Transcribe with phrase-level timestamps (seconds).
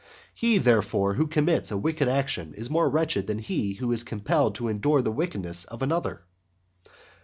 [0.33, 4.55] He, therefore, who commits a wicked action is more wretched than he who is compelled
[4.55, 6.23] to endure the wickedness of another.